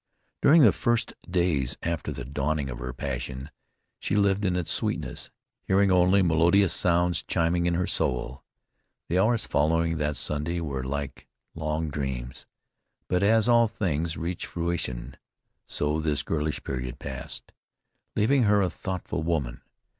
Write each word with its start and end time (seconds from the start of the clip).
During 0.41 0.63
the 0.63 0.71
first 0.71 1.13
days 1.29 1.77
after 1.83 2.11
the 2.11 2.25
dawning 2.25 2.71
of 2.71 2.79
her 2.79 2.91
passion, 2.91 3.51
she 3.99 4.15
lived 4.15 4.43
in 4.45 4.55
its 4.55 4.71
sweetness, 4.71 5.29
hearing 5.61 5.91
only 5.91 6.23
melodious 6.23 6.73
sounds 6.73 7.21
chiming 7.21 7.67
in 7.67 7.75
her 7.75 7.85
soul. 7.85 8.43
The 9.09 9.19
hours 9.19 9.45
following 9.45 9.97
that 9.97 10.17
Sunday 10.17 10.59
were 10.59 10.83
like 10.83 11.27
long 11.53 11.91
dreams. 11.91 12.47
But 13.09 13.21
as 13.21 13.47
all 13.47 13.67
things 13.67 14.17
reach 14.17 14.47
fruition, 14.47 15.17
so 15.67 15.99
this 15.99 16.23
girlish 16.23 16.63
period 16.63 16.97
passed, 16.97 17.51
leaving 18.15 18.41
her 18.45 18.59
a 18.59 18.71
thoughtful 18.71 19.21
woman. 19.21 19.61